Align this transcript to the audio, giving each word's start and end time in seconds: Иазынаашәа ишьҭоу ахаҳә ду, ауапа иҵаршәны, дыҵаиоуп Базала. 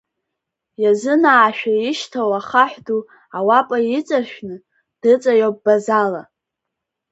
Иазынаашәа 0.81 1.73
ишьҭоу 1.89 2.31
ахаҳә 2.39 2.79
ду, 2.85 3.01
ауапа 3.37 3.77
иҵаршәны, 3.99 4.55
дыҵаиоуп 5.01 5.57
Базала. 5.63 6.23